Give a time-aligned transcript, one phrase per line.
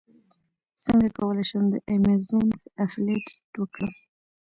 [0.83, 2.47] څنګه کولی شم د ایمیزون
[2.85, 3.25] افیلیټ
[3.59, 3.91] وکړم